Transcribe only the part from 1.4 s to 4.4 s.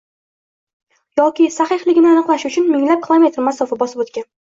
sahihligini aniqlash uchun minglab kilometr masofa bosib o‘tgan.